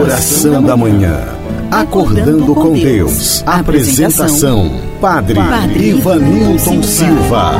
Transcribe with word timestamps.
Oração 0.00 0.62
da 0.62 0.76
Manhã. 0.76 1.18
Acordando 1.70 2.54
com 2.54 2.72
Deus. 2.72 3.42
Apresentação: 3.44 4.70
Padre, 5.00 5.34
Padre 5.34 5.88
Ivanilton 5.88 6.82
Silva. 6.84 7.52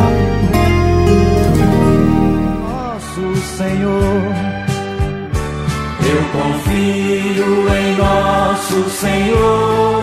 Nosso 2.62 3.40
Senhor, 3.56 4.22
eu 6.06 6.22
confio 6.32 7.76
em 7.76 7.96
nosso 7.96 8.90
Senhor. 8.90 9.98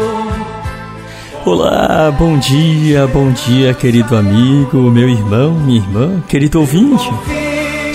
Olá, 1.46 2.12
bom 2.18 2.38
dia, 2.38 3.08
bom 3.08 3.32
dia, 3.32 3.74
querido 3.74 4.16
amigo, 4.18 4.92
meu 4.92 5.08
irmão, 5.08 5.54
minha 5.54 5.78
irmã, 5.80 6.24
querido 6.28 6.60
ouvinte. 6.60 7.10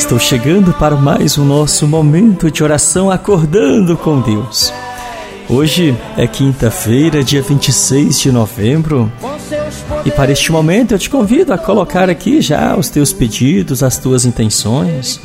Estou 0.00 0.18
chegando 0.18 0.72
para 0.72 0.96
mais 0.96 1.36
o 1.36 1.44
nosso 1.44 1.86
momento 1.86 2.50
de 2.50 2.64
oração 2.64 3.10
acordando 3.10 3.98
com 3.98 4.18
Deus. 4.18 4.72
Hoje 5.46 5.94
é 6.16 6.26
quinta-feira, 6.26 7.22
dia 7.22 7.42
26 7.42 8.18
de 8.18 8.32
novembro. 8.32 9.12
E 10.04 10.10
para 10.10 10.32
este 10.32 10.50
momento 10.50 10.92
eu 10.92 10.98
te 10.98 11.10
convido 11.10 11.52
a 11.52 11.58
colocar 11.58 12.08
aqui 12.08 12.40
já 12.40 12.74
os 12.76 12.88
teus 12.88 13.12
pedidos, 13.12 13.82
as 13.82 13.98
tuas 13.98 14.24
intenções, 14.24 15.20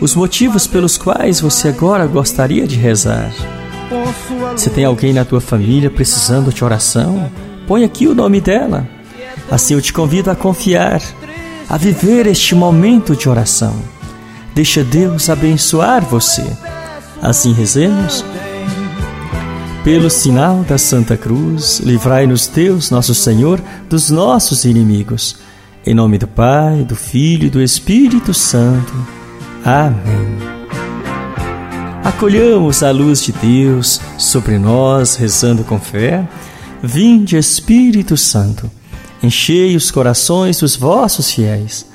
os 0.00 0.14
motivos 0.14 0.66
pelos 0.66 0.96
quais 0.96 1.38
você 1.38 1.68
agora 1.68 2.06
gostaria 2.06 2.66
de 2.66 2.76
rezar. 2.76 3.30
Se 4.56 4.70
tem 4.70 4.86
alguém 4.86 5.12
na 5.12 5.26
tua 5.26 5.42
família 5.42 5.90
precisando 5.90 6.50
de 6.50 6.64
oração, 6.64 7.30
põe 7.66 7.84
aqui 7.84 8.06
o 8.08 8.14
nome 8.14 8.40
dela. 8.40 8.88
Assim 9.50 9.74
eu 9.74 9.82
te 9.82 9.92
convido 9.92 10.30
a 10.30 10.34
confiar, 10.34 11.02
a 11.68 11.76
viver 11.76 12.26
este 12.26 12.54
momento 12.54 13.14
de 13.14 13.28
oração 13.28 13.94
Deixa 14.56 14.82
Deus 14.82 15.28
abençoar 15.28 16.02
você. 16.02 16.42
Assim 17.20 17.52
rezemos. 17.52 18.24
Pelo 19.84 20.08
sinal 20.08 20.64
da 20.64 20.78
Santa 20.78 21.14
Cruz, 21.14 21.80
livrai-nos 21.80 22.46
Deus, 22.46 22.90
nosso 22.90 23.14
Senhor, 23.14 23.62
dos 23.86 24.08
nossos 24.08 24.64
inimigos. 24.64 25.36
Em 25.84 25.92
nome 25.92 26.16
do 26.16 26.26
Pai, 26.26 26.84
do 26.84 26.96
Filho 26.96 27.48
e 27.48 27.50
do 27.50 27.60
Espírito 27.60 28.32
Santo. 28.32 28.94
Amém. 29.62 30.38
Acolhamos 32.02 32.82
a 32.82 32.90
luz 32.90 33.22
de 33.22 33.32
Deus 33.32 34.00
sobre 34.16 34.58
nós, 34.58 35.16
rezando 35.16 35.64
com 35.64 35.78
fé. 35.78 36.26
Vinde, 36.82 37.36
Espírito 37.36 38.16
Santo, 38.16 38.70
enchei 39.22 39.76
os 39.76 39.90
corações 39.90 40.60
dos 40.60 40.76
vossos 40.76 41.30
fiéis 41.30 41.94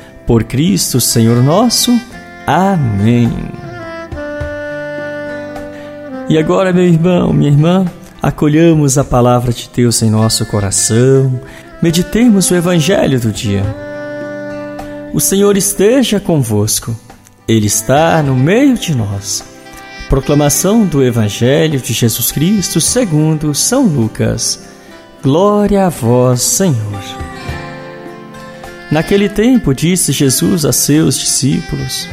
por 0.31 0.45
Cristo 0.45 1.01
Senhor 1.01 1.43
nosso. 1.43 1.91
Amém. 2.47 3.29
E 6.29 6.37
agora, 6.37 6.71
meu 6.71 6.85
irmão, 6.85 7.33
minha 7.33 7.51
irmã, 7.51 7.85
acolhamos 8.21 8.97
a 8.97 9.03
palavra 9.03 9.51
de 9.51 9.69
Deus 9.75 10.01
em 10.01 10.09
nosso 10.09 10.45
coração, 10.45 11.37
meditemos 11.81 12.49
o 12.49 12.55
Evangelho 12.55 13.19
do 13.19 13.29
dia. 13.29 13.61
O 15.13 15.19
Senhor 15.19 15.57
esteja 15.57 16.17
convosco, 16.17 16.95
Ele 17.45 17.67
está 17.67 18.23
no 18.23 18.33
meio 18.33 18.77
de 18.77 18.95
nós. 18.95 19.43
Proclamação 20.07 20.85
do 20.85 21.03
Evangelho 21.03 21.81
de 21.81 21.91
Jesus 21.91 22.31
Cristo 22.31 22.79
segundo 22.79 23.53
São 23.53 23.85
Lucas. 23.85 24.63
Glória 25.21 25.87
a 25.87 25.89
vós, 25.89 26.41
Senhor. 26.41 27.30
Naquele 28.91 29.29
tempo 29.29 29.73
disse 29.73 30.11
Jesus 30.11 30.65
a 30.65 30.73
seus 30.73 31.17
discípulos: 31.17 32.09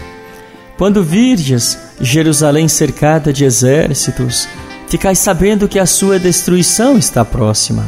Quando 0.78 1.02
virdes 1.02 1.76
Jerusalém 2.00 2.68
cercada 2.68 3.32
de 3.32 3.44
exércitos, 3.44 4.48
ficai 4.88 5.16
sabendo 5.16 5.66
que 5.66 5.80
a 5.80 5.86
sua 5.86 6.20
destruição 6.20 6.96
está 6.96 7.24
próxima. 7.24 7.84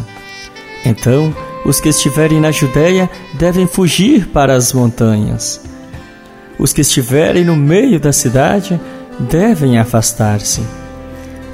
Então, 0.84 1.32
os 1.64 1.80
que 1.80 1.88
estiverem 1.88 2.40
na 2.40 2.50
Judéia 2.50 3.08
devem 3.34 3.64
fugir 3.64 4.26
para 4.26 4.54
as 4.56 4.72
montanhas. 4.72 5.60
Os 6.58 6.72
que 6.72 6.80
estiverem 6.80 7.44
no 7.44 7.54
meio 7.54 8.00
da 8.00 8.12
cidade 8.12 8.80
devem 9.20 9.78
afastar-se. 9.78 10.62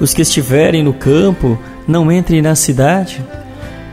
Os 0.00 0.14
que 0.14 0.22
estiverem 0.22 0.82
no 0.82 0.94
campo 0.94 1.58
não 1.86 2.10
entrem 2.10 2.40
na 2.40 2.54
cidade, 2.54 3.22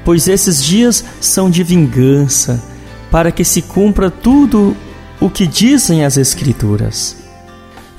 pois 0.05 0.29
esses 0.29 0.63
dias 0.63 1.03
são 1.19 1.49
de 1.49 1.61
vingança 1.61 2.72
para 3.13 3.31
que 3.31 3.45
se 3.45 3.61
cumpra 3.61 4.09
tudo 4.09 4.75
o 5.21 5.29
que 5.29 5.45
dizem 5.45 6.03
as 6.03 6.17
Escrituras. 6.17 7.15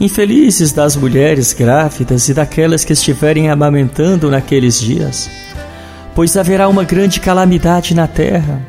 Infelizes 0.00 0.72
das 0.72 0.96
mulheres 0.96 1.52
grávidas 1.52 2.28
e 2.28 2.34
daquelas 2.34 2.84
que 2.84 2.94
estiverem 2.94 3.48
amamentando 3.48 4.28
naqueles 4.28 4.80
dias, 4.80 5.30
pois 6.16 6.36
haverá 6.36 6.68
uma 6.68 6.82
grande 6.82 7.20
calamidade 7.20 7.94
na 7.94 8.08
terra 8.08 8.60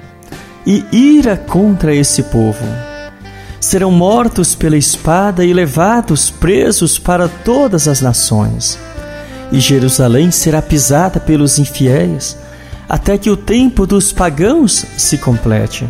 e 0.67 0.85
ira 0.91 1.35
contra 1.35 1.95
esse 1.95 2.21
povo. 2.21 2.63
Serão 3.59 3.89
mortos 3.89 4.53
pela 4.53 4.77
espada 4.77 5.43
e 5.43 5.51
levados 5.51 6.29
presos 6.29 6.99
para 6.99 7.27
todas 7.27 7.87
as 7.87 8.01
nações. 8.01 8.77
E 9.51 9.59
Jerusalém 9.59 10.29
será 10.29 10.61
pisada 10.61 11.19
pelos 11.19 11.57
infiéis, 11.57 12.37
até 12.87 13.17
que 13.17 13.31
o 13.31 13.35
tempo 13.35 13.87
dos 13.87 14.13
pagãos 14.13 14.85
se 14.95 15.17
complete. 15.17 15.89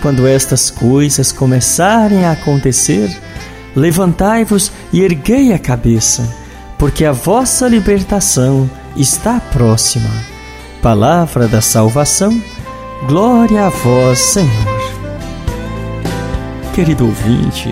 Quando 0.00 0.26
estas 0.26 0.70
coisas 0.70 1.32
começarem 1.32 2.24
a 2.24 2.32
acontecer, 2.32 3.10
levantai-vos 3.74 4.70
e 4.92 5.02
erguei 5.02 5.52
a 5.52 5.58
cabeça, 5.58 6.28
porque 6.78 7.04
a 7.04 7.12
vossa 7.12 7.66
libertação 7.66 8.70
está 8.96 9.40
próxima. 9.40 10.10
Palavra 10.80 11.48
da 11.48 11.60
salvação, 11.60 12.40
glória 13.08 13.66
a 13.66 13.68
vós, 13.70 14.18
Senhor. 14.18 14.78
Querido 16.74 17.06
ouvinte, 17.06 17.68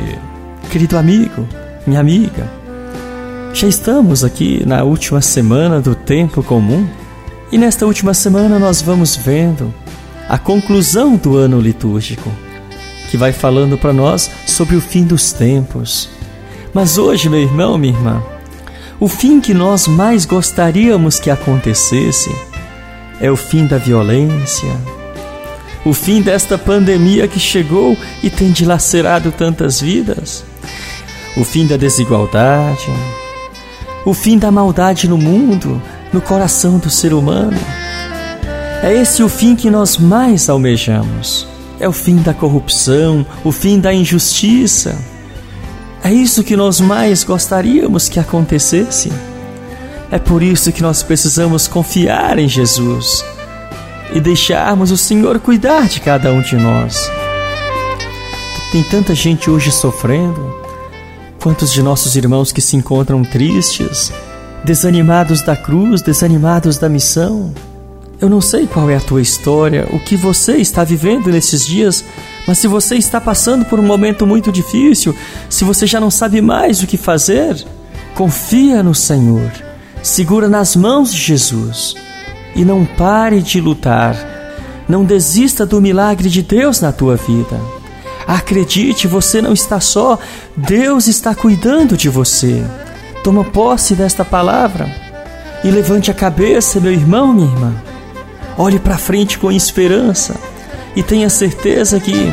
querido 0.71 0.99
amigo, 0.99 1.47
minha 1.87 2.01
amiga, 2.01 2.51
já 3.55 3.69
estamos 3.69 4.25
aqui 4.25 4.65
na 4.67 4.83
última 4.83 5.23
semana 5.23 5.81
do 5.81 5.95
tempo 5.95 6.43
comum 6.43 6.87
e 7.53 7.57
nesta 7.57 7.87
última 7.87 8.13
semana 8.13 8.59
nós 8.59 8.83
vamos 8.83 9.15
vendo 9.15 9.73
a 10.29 10.39
conclusão 10.39 11.17
do 11.17 11.37
ano 11.37 11.61
litúrgico, 11.61 12.31
que 13.11 13.17
vai 13.17 13.33
falando 13.33 13.79
para 13.79 13.93
nós 13.93 14.31
sobre 14.47 14.77
o 14.77 14.81
fim 14.81 15.05
dos 15.05 15.33
tempos. 15.33 16.09
Mas 16.75 16.99
hoje, 16.99 17.29
meu 17.29 17.41
irmão, 17.41 17.79
minha 17.79 17.95
irmã, 17.95 18.23
o 18.99 19.09
fim 19.09 19.41
que 19.41 19.55
nós 19.55 19.87
mais 19.87 20.25
gostaríamos 20.25 21.21
que 21.21 21.31
acontecesse 21.31 22.35
é 23.21 23.31
o 23.31 23.37
fim 23.37 23.67
da 23.67 23.79
violência, 23.79 24.71
o 25.85 25.93
fim 25.93 26.21
desta 26.21 26.59
pandemia 26.59 27.29
que 27.29 27.39
chegou 27.39 27.97
e 28.23 28.29
tem 28.29 28.51
dilacerado 28.51 29.31
tantas 29.31 29.81
vidas, 29.81 30.45
o 31.37 31.45
fim 31.45 31.67
da 31.67 31.77
desigualdade, 31.77 32.91
o 34.05 34.13
fim 34.13 34.39
da 34.39 34.51
maldade 34.51 35.09
no 35.09 35.17
mundo, 35.17 35.81
no 36.13 36.21
coração 36.21 36.79
do 36.79 36.91
ser 36.91 37.13
humano. 37.13 37.59
É 38.87 38.95
esse 38.95 39.21
o 39.21 39.29
fim 39.29 39.57
que 39.57 39.69
nós 39.69 39.97
mais 39.97 40.49
almejamos. 40.49 41.45
É 41.81 41.89
o 41.89 41.93
fim 41.93 42.19
da 42.19 42.33
corrupção, 42.33 43.27
o 43.43 43.51
fim 43.51 43.81
da 43.81 43.93
injustiça. 43.93 44.97
É 46.05 46.13
isso 46.13 46.45
que 46.45 46.55
nós 46.55 46.79
mais 46.81 47.25
gostaríamos 47.25 48.09
que 48.09 48.21
acontecesse. 48.21 49.11
É 50.09 50.21
por 50.21 50.41
isso 50.41 50.71
que 50.71 50.83
nós 50.83 51.03
precisamos 51.03 51.67
confiar 51.67 52.39
em 52.39 52.49
Jesus 52.49 53.25
e 54.15 54.21
deixarmos 54.21 54.93
o 54.93 54.97
Senhor 54.97 55.41
cuidar 55.41 55.89
de 55.89 56.01
cada 56.01 56.33
um 56.33 56.41
de 56.41 56.55
nós. 56.55 57.11
Tem 58.71 58.85
tanta 58.85 59.17
gente 59.17 59.51
hoje 59.51 59.73
sofrendo, 59.73 60.55
quantos 61.43 61.73
de 61.73 61.83
nossos 61.83 62.15
irmãos 62.15 62.53
que 62.53 62.61
se 62.61 62.77
encontram 62.77 63.25
tristes, 63.25 64.13
desanimados 64.63 65.43
da 65.43 65.57
cruz, 65.57 66.03
desanimados 66.03 66.79
da 66.79 66.89
missão. 66.89 67.53
Eu 68.19 68.31
não 68.31 68.41
sei 68.41 68.67
qual 68.67 68.89
é 68.89 68.97
a 68.97 69.01
tua 69.01 69.21
história, 69.21 69.87
o 69.93 70.01
que 70.01 70.17
você 70.17 70.57
está 70.57 70.83
vivendo 70.83 71.31
nesses 71.31 71.67
dias, 71.67 72.03
mas 72.47 72.57
se 72.57 72.67
você 72.67 72.97
está 72.97 73.21
passando 73.21 73.67
por 73.67 73.79
um 73.79 73.83
momento 73.83 74.27
muito 74.27 74.51
difícil, 74.51 75.15
se 75.51 75.65
você 75.65 75.87
já 75.87 76.01
não 76.01 76.11
sabe 76.11 76.41
mais 76.41 76.83
o 76.83 76.87
que 76.87 76.97
fazer, 76.97 77.63
confia 78.15 78.83
no 78.83 78.95
Senhor, 78.95 79.51
segura 80.03 80.49
nas 80.49 80.75
mãos 80.75 81.13
de 81.13 81.21
Jesus 81.21 81.95
e 82.55 82.65
não 82.65 82.87
pare 82.87 83.43
de 83.43 83.61
lutar. 83.61 84.17
Não 84.89 85.05
desista 85.05 85.67
do 85.67 85.81
milagre 85.81 86.31
de 86.31 86.43
Deus 86.43 86.81
na 86.81 86.93
tua 86.93 87.17
vida. 87.17 87.61
Acredite, 88.27 89.07
você 89.07 89.43
não 89.43 89.53
está 89.53 89.79
só, 89.79 90.19
Deus 90.57 91.07
está 91.07 91.35
cuidando 91.35 91.97
de 91.97 92.09
você. 92.09 92.65
Toma 93.23 93.45
posse 93.45 93.95
desta 93.95 94.25
palavra 94.25 94.89
e 95.63 95.71
levante 95.71 96.11
a 96.11 96.15
cabeça, 96.15 96.81
meu 96.81 96.93
irmão, 96.93 97.35
minha 97.35 97.53
irmã. 97.53 97.75
Olhe 98.59 98.79
para 98.79 98.97
frente 98.97 99.39
com 99.39 99.53
esperança 99.53 100.35
e 100.95 101.03
tenha 101.03 101.29
certeza 101.29 102.01
que 102.01 102.33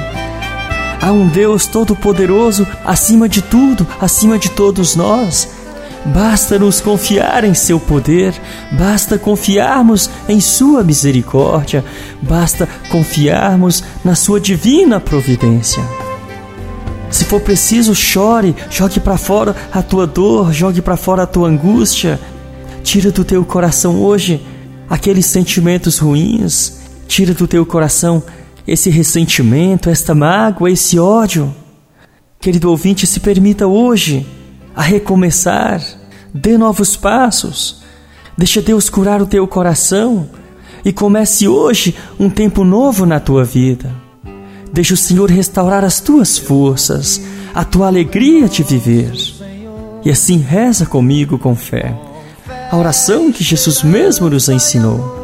há 1.01 1.11
um 1.11 1.27
Deus 1.27 1.67
todo-poderoso 1.67 2.65
acima 2.85 3.27
de 3.27 3.41
tudo, 3.41 3.85
acima 3.99 4.39
de 4.39 4.49
todos 4.49 4.95
nós. 4.95 5.49
Basta 6.05 6.57
nos 6.57 6.81
confiar 6.81 7.43
em 7.43 7.53
seu 7.53 7.79
poder, 7.79 8.33
basta 8.71 9.17
confiarmos 9.17 10.09
em 10.27 10.39
sua 10.39 10.83
misericórdia, 10.83 11.83
basta 12.21 12.67
confiarmos 12.89 13.83
na 14.03 14.15
sua 14.15 14.39
divina 14.39 14.99
providência. 14.99 15.83
Se 17.09 17.25
for 17.25 17.39
preciso, 17.41 17.93
chore, 17.93 18.55
jogue 18.69 18.99
para 18.99 19.17
fora 19.17 19.55
a 19.71 19.81
tua 19.81 20.07
dor, 20.07 20.51
jogue 20.51 20.81
para 20.81 20.97
fora 20.97 21.23
a 21.23 21.27
tua 21.27 21.47
angústia. 21.47 22.19
Tira 22.83 23.11
do 23.11 23.23
teu 23.23 23.45
coração 23.45 24.01
hoje 24.01 24.41
aqueles 24.89 25.25
sentimentos 25.25 25.97
ruins, 25.97 26.80
tira 27.07 27.33
do 27.33 27.47
teu 27.47 27.65
coração 27.65 28.24
esse 28.68 28.89
ressentimento, 28.89 29.89
esta 29.89 30.15
mágoa, 30.15 30.71
esse 30.71 30.97
ódio. 30.97 31.53
Querido 32.39 32.69
ouvinte, 32.69 33.06
se 33.06 33.19
permita 33.19 33.68
hoje 33.68 34.25
a 34.75 34.81
recomeçar, 34.81 35.81
dê 36.33 36.57
novos 36.57 36.95
passos, 36.95 37.83
deixa 38.38 38.62
Deus 38.62 38.89
curar 38.89 39.21
o 39.21 39.25
teu 39.25 39.47
coração 39.47 40.30
e 40.83 40.91
comece 40.91 41.47
hoje 41.47 41.95
um 42.19 42.29
tempo 42.29 42.63
novo 42.63 43.06
na 43.06 43.19
tua 43.19 43.44
vida. 43.44 43.94
Deixa 44.71 44.94
o 44.94 44.97
Senhor 44.97 45.29
restaurar 45.29 45.83
as 45.83 46.00
tuas 46.00 46.38
forças, 46.38 47.21
a 47.53 47.63
tua 47.63 47.88
alegria 47.88 48.50
de 48.50 48.63
viver. 48.63 49.13
E 50.03 50.09
assim 50.09 50.38
reza 50.38 50.86
comigo 50.86 51.38
com 51.38 51.56
fé 51.56 51.95
a 52.71 52.77
oração 52.77 53.31
que 53.31 53.44
Jesus 53.44 53.83
mesmo 53.83 54.30
nos 54.30 54.50
ensinou. 54.50 55.21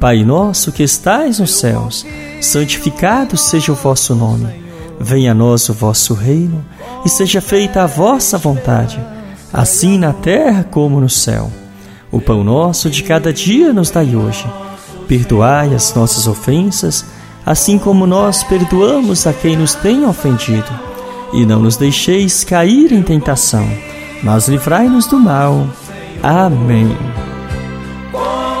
Pai 0.00 0.24
nosso 0.24 0.70
que 0.70 0.82
estais 0.82 1.40
nos 1.40 1.54
céus, 1.54 2.06
santificado 2.40 3.36
seja 3.36 3.72
o 3.72 3.74
vosso 3.74 4.14
nome. 4.14 4.48
Venha 5.00 5.32
a 5.32 5.34
nós 5.34 5.68
o 5.68 5.74
vosso 5.74 6.14
reino 6.14 6.64
e 7.04 7.08
seja 7.08 7.40
feita 7.40 7.82
a 7.82 7.86
vossa 7.86 8.38
vontade, 8.38 9.00
assim 9.52 9.98
na 9.98 10.12
terra 10.12 10.64
como 10.64 11.00
no 11.00 11.08
céu. 11.08 11.50
O 12.10 12.20
pão 12.20 12.42
nosso 12.42 12.88
de 12.88 13.02
cada 13.02 13.32
dia 13.32 13.72
nos 13.72 13.90
dai 13.90 14.16
hoje. 14.16 14.46
Perdoai 15.06 15.74
as 15.74 15.94
nossas 15.94 16.26
ofensas, 16.26 17.04
assim 17.44 17.78
como 17.78 18.06
nós 18.06 18.42
perdoamos 18.42 19.26
a 19.26 19.32
quem 19.32 19.56
nos 19.56 19.74
tem 19.74 20.06
ofendido. 20.06 20.70
E 21.32 21.44
não 21.44 21.60
nos 21.60 21.76
deixeis 21.76 22.44
cair 22.44 22.92
em 22.92 23.02
tentação, 23.02 23.68
mas 24.22 24.48
livrai-nos 24.48 25.06
do 25.06 25.18
mal. 25.18 25.66
Amém. 26.22 26.96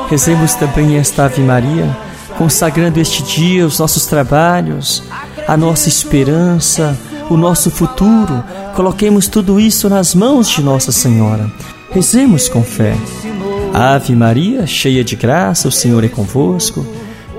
Rezemos 0.08 0.54
também 0.54 0.96
esta 0.96 1.24
Ave 1.24 1.42
Maria, 1.42 1.96
consagrando 2.36 2.98
este 2.98 3.22
dia 3.22 3.66
os 3.66 3.78
nossos 3.78 4.06
trabalhos, 4.06 5.02
a 5.46 5.56
nossa 5.56 5.88
esperança, 5.88 6.96
o 7.28 7.36
nosso 7.36 7.70
futuro. 7.70 8.42
Coloquemos 8.74 9.28
tudo 9.28 9.60
isso 9.60 9.88
nas 9.88 10.14
mãos 10.14 10.48
de 10.48 10.62
Nossa 10.62 10.92
Senhora. 10.92 11.50
Rezemos 11.90 12.48
com 12.48 12.62
fé. 12.62 12.94
Ave 13.74 14.14
Maria, 14.14 14.66
cheia 14.66 15.04
de 15.04 15.14
graça, 15.14 15.68
o 15.68 15.72
Senhor 15.72 16.02
é 16.04 16.08
convosco. 16.08 16.86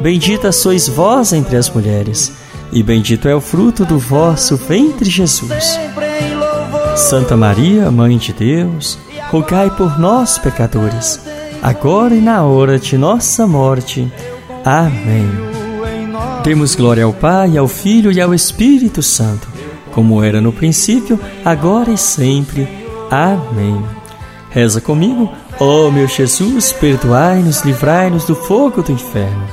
Bendita 0.01 0.51
sois 0.51 0.87
vós 0.87 1.33
entre 1.33 1.57
as 1.57 1.69
mulheres, 1.69 2.31
e 2.71 2.81
bendito 2.81 3.27
é 3.27 3.35
o 3.35 3.41
fruto 3.41 3.83
do 3.83 3.97
vosso 3.99 4.55
ventre, 4.55 5.09
Jesus. 5.09 5.77
Santa 6.95 7.35
Maria, 7.35 7.89
Mãe 7.91 8.17
de 8.17 8.31
Deus, 8.31 8.97
rogai 9.29 9.69
por 9.69 9.99
nós, 9.99 10.39
pecadores, 10.39 11.19
agora 11.61 12.15
e 12.15 12.21
na 12.21 12.43
hora 12.43 12.79
de 12.79 12.97
nossa 12.97 13.45
morte. 13.45 14.11
Amém. 14.65 15.29
Demos 16.43 16.73
glória 16.73 17.03
ao 17.03 17.13
Pai, 17.13 17.55
ao 17.57 17.67
Filho 17.67 18.11
e 18.11 18.19
ao 18.19 18.33
Espírito 18.33 19.03
Santo, 19.03 19.47
como 19.91 20.23
era 20.23 20.41
no 20.41 20.51
princípio, 20.51 21.19
agora 21.45 21.91
e 21.91 21.97
sempre. 21.97 22.67
Amém. 23.11 23.83
Reza 24.49 24.81
comigo, 24.81 25.31
ó 25.59 25.87
oh, 25.87 25.91
meu 25.91 26.07
Jesus, 26.07 26.71
perdoai-nos, 26.71 27.61
livrai-nos 27.61 28.25
do 28.25 28.35
fogo 28.35 28.81
do 28.81 28.91
inferno. 28.91 29.43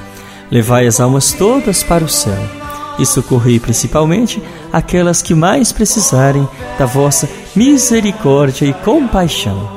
Levai 0.51 0.87
as 0.87 1.01
almas 1.01 1.33
todas 1.33 1.83
para 1.83 2.05
o 2.05 2.09
céu 2.09 2.66
e 2.99 3.07
socorrei 3.07 3.59
principalmente 3.61 4.43
aquelas 4.73 5.23
que 5.23 5.35
mais 5.35 5.73
precisarem 5.73 6.49
da 6.79 6.87
vossa 6.87 7.29
misericórdia 7.55 8.67
e 8.67 8.73
compaixão. 8.73 9.77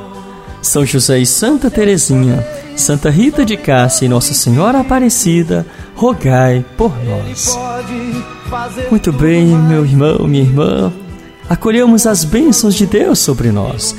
São 0.61 0.85
José 0.85 1.19
e 1.19 1.25
Santa 1.25 1.71
Teresinha, 1.71 2.45
Santa 2.75 3.09
Rita 3.09 3.45
de 3.45 3.55
Cássia 3.55 4.05
e 4.05 4.09
Nossa 4.09 4.33
Senhora 4.33 4.79
Aparecida, 4.79 5.65
rogai 5.95 6.65
por 6.77 6.93
nós. 7.03 7.57
Muito 8.89 9.11
bem, 9.11 9.45
meu 9.47 9.85
irmão, 9.85 10.27
minha 10.27 10.43
irmã, 10.43 10.91
acolhemos 11.47 12.05
as 12.05 12.23
bênçãos 12.23 12.75
de 12.75 12.85
Deus 12.85 13.19
sobre 13.19 13.51
nós. 13.51 13.95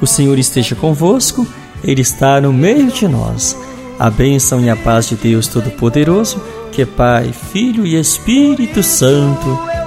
O 0.00 0.06
Senhor 0.06 0.38
esteja 0.38 0.74
convosco, 0.74 1.46
Ele 1.82 2.00
está 2.00 2.40
no 2.40 2.52
meio 2.52 2.90
de 2.90 3.06
nós. 3.06 3.56
A 3.98 4.10
bênção 4.10 4.60
e 4.60 4.68
a 4.68 4.74
paz 4.74 5.08
de 5.08 5.14
Deus 5.14 5.46
Todo-Poderoso, 5.46 6.42
que 6.74 6.82
é 6.82 6.86
Pai, 6.86 7.32
Filho 7.52 7.86
e 7.86 7.94
Espírito 7.94 8.82
Santo. 8.82 9.46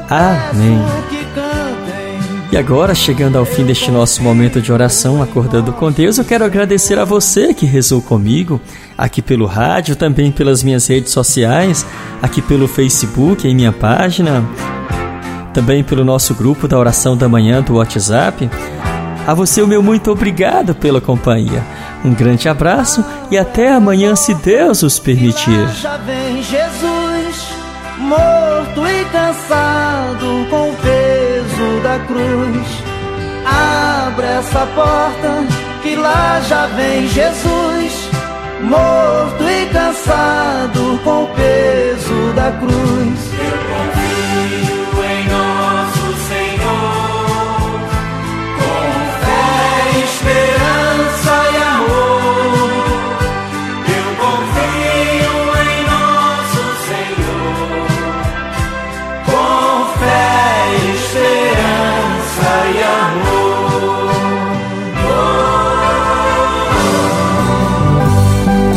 Amém. 0.10 0.79
E 2.50 2.56
agora, 2.56 2.96
chegando 2.96 3.38
ao 3.38 3.44
fim 3.44 3.65
deste 3.65 3.91
nosso 3.91 4.24
momento 4.24 4.62
de 4.62 4.72
oração, 4.72 5.22
acordando 5.22 5.74
com 5.74 5.91
Deus, 5.91 6.17
eu 6.17 6.24
quero 6.24 6.46
agradecer 6.46 6.98
a 6.98 7.03
você 7.03 7.53
que 7.53 7.65
rezou 7.65 8.01
comigo, 8.01 8.62
aqui 8.98 9.22
pelo 9.22 9.46
rádio, 9.46 9.98
também 9.98 10.32
pelas 10.32 10.63
minhas 10.63 10.88
redes 10.88 11.12
sociais, 11.12 11.86
aqui 12.22 12.41
pelo 12.41 12.70
Facebook, 12.70 13.46
em 13.46 13.53
minha 13.53 13.74
página, 13.74 14.46
também 15.53 15.84
pelo 15.84 16.06
nosso 16.06 16.34
grupo 16.34 16.70
da 16.70 16.79
oração 16.79 17.17
da 17.17 17.27
manhã 17.27 17.62
do 17.62 17.75
WhatsApp. 17.75 18.50
A 19.27 19.34
você, 19.34 19.62
o 19.62 19.67
meu 19.67 19.84
muito 19.84 20.10
obrigado 20.10 20.74
pela 20.74 21.01
companhia. 21.01 21.62
Um 22.04 22.13
grande 22.13 22.48
abraço 22.48 23.04
e 23.30 23.38
até 23.38 23.74
amanhã, 23.74 24.16
se 24.16 24.34
Deus 24.36 24.84
os 24.84 25.00
permitir. 25.00 25.68
Já 25.70 25.98
vem 25.98 26.42
Jesus, 26.44 27.50
morto 27.98 28.88
e 28.88 29.06
cansado 29.12 30.48
com 30.50 30.70
o 30.72 30.77
da 31.82 32.00
cruz. 32.00 32.68
Abra 33.46 34.27
essa 34.27 34.66
porta, 34.75 35.46
que 35.82 35.96
lá 35.96 36.42
já 36.42 36.68
vem 36.68 37.08
Jesus, 37.08 38.10
morto 38.62 39.44
e 39.44 39.66
cansado 39.68 41.00
com 41.04 41.24
o 41.24 41.27
peso 41.27 42.34
da 42.36 42.51
cruz. 42.51 43.26